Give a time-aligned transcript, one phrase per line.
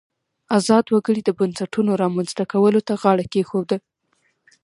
[0.57, 3.77] ازاد وګړي د بنسټونو رامنځته کولو ته غاړه کېښوده.